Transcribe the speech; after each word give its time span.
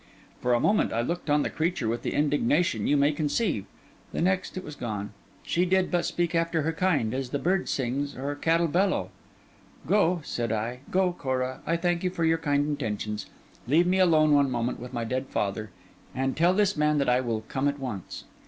For 0.41 0.55
a 0.55 0.59
moment 0.59 0.91
I 0.91 1.01
looked 1.01 1.29
on 1.29 1.43
the 1.43 1.49
creature 1.51 1.87
with 1.87 2.01
the 2.01 2.15
indignation 2.15 2.87
you 2.87 2.97
may 2.97 3.11
conceive; 3.11 3.65
the 4.11 4.19
next, 4.19 4.57
it 4.57 4.63
was 4.63 4.75
gone: 4.75 5.11
she 5.43 5.63
did 5.63 5.91
but 5.91 6.05
speak 6.05 6.33
after 6.33 6.63
her 6.63 6.73
kind, 6.73 7.13
as 7.13 7.29
the 7.29 7.37
bird 7.37 7.69
sings 7.69 8.15
or 8.17 8.33
cattle 8.33 8.67
bellow. 8.67 9.11
'Go,' 9.85 10.21
said 10.23 10.51
I. 10.51 10.79
'Go, 10.89 11.13
Cora. 11.13 11.59
I 11.67 11.77
thank 11.77 12.03
you 12.03 12.09
for 12.09 12.25
your 12.25 12.39
kind 12.39 12.65
intentions. 12.65 13.27
Leave 13.67 13.85
me 13.85 13.99
alone 13.99 14.33
one 14.33 14.49
moment 14.49 14.79
with 14.79 14.91
my 14.91 15.03
dead 15.03 15.27
father; 15.27 15.69
and 16.15 16.35
tell 16.35 16.55
this 16.55 16.75
man 16.75 16.97
that 16.97 17.07
I 17.07 17.21
will 17.21 17.41
come 17.47 17.67
at 17.67 17.77
once. 17.77 18.23